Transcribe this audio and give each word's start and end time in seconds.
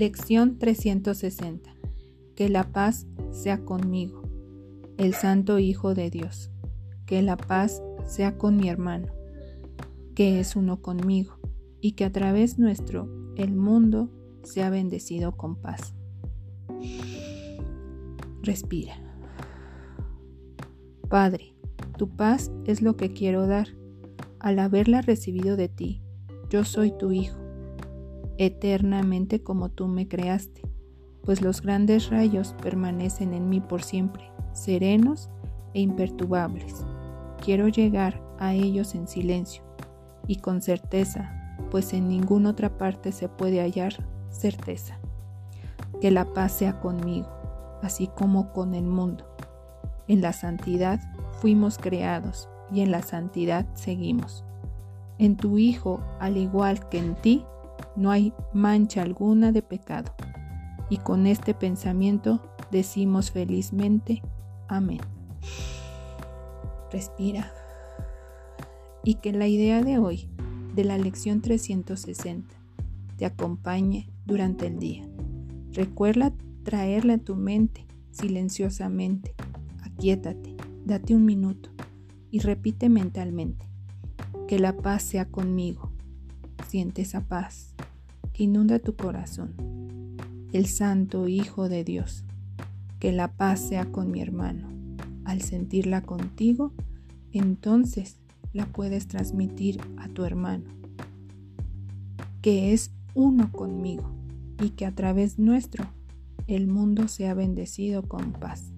Lección 0.00 0.56
360. 0.56 1.74
Que 2.34 2.48
la 2.48 2.72
paz 2.72 3.06
sea 3.32 3.66
conmigo, 3.66 4.22
el 4.96 5.12
Santo 5.12 5.58
Hijo 5.58 5.92
de 5.92 6.08
Dios. 6.08 6.50
Que 7.04 7.20
la 7.20 7.36
paz 7.36 7.82
sea 8.06 8.38
con 8.38 8.56
mi 8.56 8.70
hermano, 8.70 9.08
que 10.14 10.40
es 10.40 10.56
uno 10.56 10.80
conmigo, 10.80 11.38
y 11.82 11.92
que 11.92 12.06
a 12.06 12.12
través 12.12 12.58
nuestro 12.58 13.10
el 13.36 13.52
mundo 13.52 14.08
sea 14.42 14.70
bendecido 14.70 15.36
con 15.36 15.56
paz. 15.56 15.92
Respira. 18.40 18.94
Padre, 21.10 21.54
tu 21.98 22.08
paz 22.08 22.50
es 22.64 22.80
lo 22.80 22.96
que 22.96 23.12
quiero 23.12 23.46
dar. 23.46 23.68
Al 24.38 24.60
haberla 24.60 25.02
recibido 25.02 25.58
de 25.58 25.68
ti, 25.68 26.00
yo 26.48 26.64
soy 26.64 26.90
tu 26.90 27.12
Hijo, 27.12 27.36
eternamente 28.40 29.42
como 29.42 29.68
tú 29.68 29.86
me 29.86 30.08
creaste, 30.08 30.62
pues 31.24 31.42
los 31.42 31.60
grandes 31.60 32.08
rayos 32.08 32.54
permanecen 32.62 33.34
en 33.34 33.50
mí 33.50 33.60
por 33.60 33.82
siempre, 33.82 34.32
serenos 34.54 35.28
e 35.74 35.82
imperturbables. 35.82 36.86
Quiero 37.44 37.68
llegar 37.68 38.22
a 38.38 38.54
ellos 38.54 38.94
en 38.94 39.08
silencio 39.08 39.62
y 40.26 40.36
con 40.36 40.62
certeza, 40.62 41.58
pues 41.70 41.92
en 41.92 42.08
ninguna 42.08 42.48
otra 42.50 42.78
parte 42.78 43.12
se 43.12 43.28
puede 43.28 43.60
hallar 43.60 43.92
certeza. 44.30 44.98
Que 46.00 46.10
la 46.10 46.24
paz 46.32 46.52
sea 46.52 46.80
conmigo, 46.80 47.28
así 47.82 48.06
como 48.06 48.54
con 48.54 48.74
el 48.74 48.84
mundo. 48.84 49.26
En 50.08 50.22
la 50.22 50.32
santidad 50.32 50.98
fuimos 51.42 51.76
creados 51.76 52.48
y 52.72 52.80
en 52.80 52.90
la 52.90 53.02
santidad 53.02 53.66
seguimos. 53.74 54.46
En 55.18 55.36
tu 55.36 55.58
Hijo, 55.58 56.00
al 56.20 56.38
igual 56.38 56.88
que 56.88 56.96
en 56.96 57.14
ti, 57.16 57.44
no 58.00 58.10
hay 58.10 58.32
mancha 58.54 59.02
alguna 59.02 59.52
de 59.52 59.60
pecado. 59.60 60.14
Y 60.88 60.96
con 60.96 61.26
este 61.26 61.52
pensamiento 61.52 62.40
decimos 62.70 63.30
felizmente, 63.30 64.22
amén. 64.68 65.00
Respira. 66.90 67.52
Y 69.04 69.16
que 69.16 69.32
la 69.32 69.46
idea 69.48 69.82
de 69.82 69.98
hoy, 69.98 70.30
de 70.74 70.84
la 70.84 70.96
lección 70.96 71.42
360, 71.42 72.56
te 73.16 73.26
acompañe 73.26 74.08
durante 74.24 74.66
el 74.66 74.78
día. 74.78 75.06
Recuerda 75.72 76.32
traerla 76.64 77.14
a 77.14 77.18
tu 77.18 77.36
mente 77.36 77.86
silenciosamente. 78.12 79.34
Aquietate, 79.82 80.56
date 80.86 81.14
un 81.14 81.26
minuto 81.26 81.68
y 82.30 82.38
repite 82.38 82.88
mentalmente. 82.88 83.66
Que 84.48 84.58
la 84.58 84.74
paz 84.74 85.02
sea 85.02 85.26
conmigo. 85.26 85.92
Siente 86.66 87.02
esa 87.02 87.20
paz 87.20 87.69
inunda 88.42 88.78
tu 88.78 88.96
corazón. 88.96 89.54
El 90.52 90.66
Santo 90.66 91.28
Hijo 91.28 91.68
de 91.68 91.84
Dios. 91.84 92.24
Que 92.98 93.12
la 93.12 93.36
paz 93.36 93.60
sea 93.60 93.92
con 93.92 94.10
mi 94.10 94.22
hermano. 94.22 94.68
Al 95.24 95.42
sentirla 95.42 96.00
contigo, 96.02 96.72
entonces 97.32 98.16
la 98.52 98.64
puedes 98.66 99.06
transmitir 99.06 99.80
a 99.98 100.08
tu 100.08 100.24
hermano, 100.24 100.64
que 102.40 102.72
es 102.72 102.90
uno 103.14 103.52
conmigo 103.52 104.10
y 104.60 104.70
que 104.70 104.86
a 104.86 104.94
través 104.94 105.38
nuestro 105.38 105.84
el 106.46 106.66
mundo 106.66 107.06
sea 107.06 107.34
bendecido 107.34 108.02
con 108.02 108.32
paz. 108.32 108.72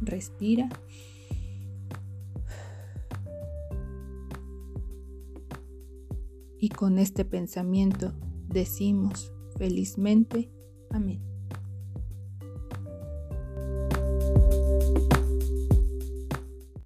Respira. 0.00 0.68
Y 6.60 6.68
con 6.68 6.98
este 6.98 7.24
pensamiento 7.24 8.12
decimos 8.52 9.32
felizmente, 9.56 10.50
amén. 10.90 11.31